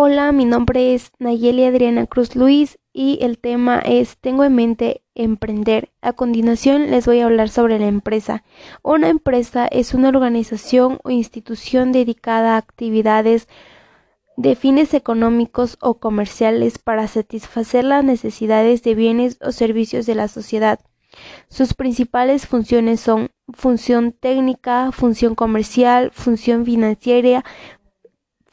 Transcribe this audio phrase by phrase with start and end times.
[0.00, 5.02] Hola, mi nombre es Nayeli Adriana Cruz Luis y el tema es Tengo en mente
[5.16, 5.90] emprender.
[6.02, 8.44] A continuación les voy a hablar sobre la empresa.
[8.84, 13.48] Una empresa es una organización o institución dedicada a actividades
[14.36, 20.28] de fines económicos o comerciales para satisfacer las necesidades de bienes o servicios de la
[20.28, 20.78] sociedad.
[21.48, 27.44] Sus principales funciones son función técnica, función comercial, función financiera,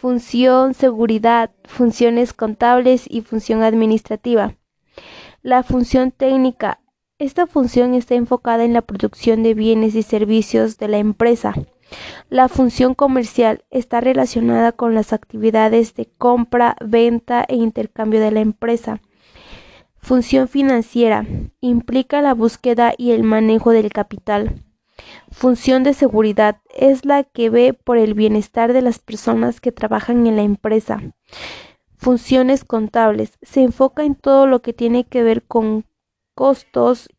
[0.05, 4.53] función seguridad, funciones contables y función administrativa.
[5.41, 6.79] La función técnica.
[7.17, 11.55] Esta función está enfocada en la producción de bienes y servicios de la empresa.
[12.29, 18.41] La función comercial está relacionada con las actividades de compra, venta e intercambio de la
[18.41, 19.01] empresa.
[19.97, 21.25] Función financiera
[21.61, 24.61] implica la búsqueda y el manejo del capital.
[25.31, 30.25] Función de seguridad es la que ve por el bienestar de las personas que trabajan
[30.27, 31.01] en la empresa.
[31.97, 35.85] Funciones contables se enfoca en todo lo que tiene que ver con
[36.35, 37.09] costos,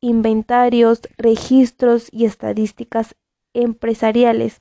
[0.00, 3.16] inventarios, registros y estadísticas
[3.54, 4.60] empresariales.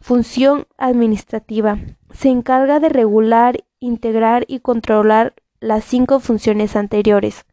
[0.00, 1.78] Función administrativa
[2.12, 7.44] se encarga de regular, integrar y controlar las cinco funciones anteriores.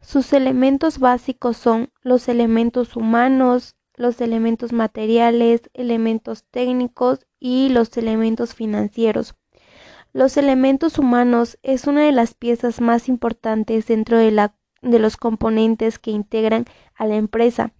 [0.00, 8.54] Sus elementos básicos son los elementos humanos, los elementos materiales, elementos técnicos y los elementos
[8.54, 9.34] financieros.
[10.12, 15.16] Los elementos humanos es una de las piezas más importantes dentro de, la, de los
[15.16, 17.72] componentes que integran a la empresa,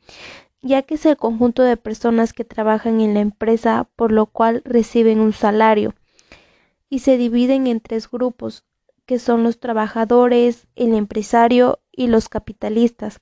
[0.60, 4.62] ya que es el conjunto de personas que trabajan en la empresa por lo cual
[4.64, 5.94] reciben un salario
[6.88, 8.64] y se dividen en tres grupos,
[9.06, 13.20] que son los trabajadores, el empresario y los capitalistas.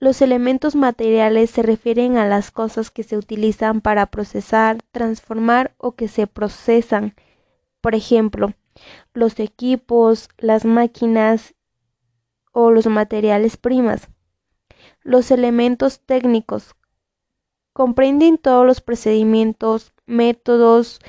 [0.00, 5.92] Los elementos materiales se refieren a las cosas que se utilizan para procesar, transformar o
[5.92, 7.14] que se procesan.
[7.80, 8.52] Por ejemplo,
[9.12, 11.54] los equipos, las máquinas
[12.52, 14.08] o los materiales primas.
[15.02, 16.74] Los elementos técnicos
[17.72, 21.00] comprenden todos los procedimientos, métodos,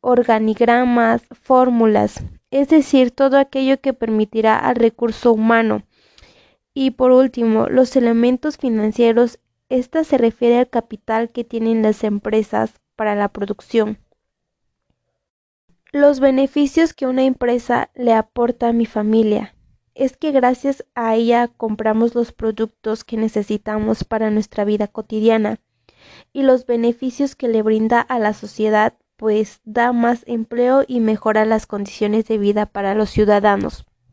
[0.00, 5.82] organigramas, fórmulas, es decir, todo aquello que permitirá al recurso humano.
[6.74, 9.38] Y por último, los elementos financieros.
[9.70, 13.98] Esta se refiere al capital que tienen las empresas para la producción.
[15.92, 19.54] Los beneficios que una empresa le aporta a mi familia
[19.94, 25.60] es que gracias a ella compramos los productos que necesitamos para nuestra vida cotidiana
[26.32, 31.44] y los beneficios que le brinda a la sociedad pues da más empleo y mejora
[31.44, 33.86] las condiciones de vida para los ciudadanos.